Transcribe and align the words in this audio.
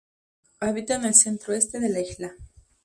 Habita 0.59 0.95
en 0.95 1.05
el 1.05 1.13
centro-este 1.13 1.79
de 1.79 1.89
la 1.89 1.99
isla. 2.01 2.33